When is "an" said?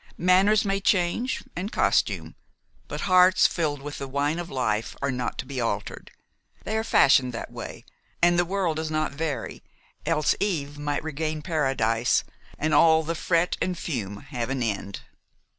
14.49-14.63